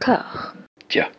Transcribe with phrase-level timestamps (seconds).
[0.00, 0.54] D'accord.
[0.88, 1.10] Tiens.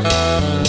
[0.00, 0.65] Música